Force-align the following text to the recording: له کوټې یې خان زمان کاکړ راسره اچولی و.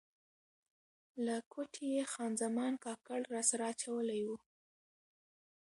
له 1.25 1.35
کوټې 1.51 1.85
یې 1.95 2.03
خان 2.11 2.31
زمان 2.43 2.73
کاکړ 2.85 3.19
راسره 3.35 3.63
اچولی 3.73 4.21
و. 4.25 4.29